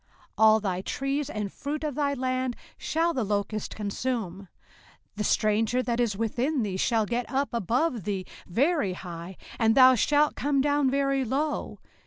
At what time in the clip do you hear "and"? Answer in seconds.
1.29-1.53, 9.59-9.75